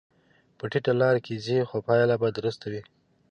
په 0.57 0.65
ټیټه 0.71 0.93
لار 1.01 1.15
کې 1.25 1.35
ځې، 1.45 1.57
خو 1.69 1.77
پایله 1.87 2.15
به 2.21 2.27
درسته 2.37 2.65
وي. 2.71 2.81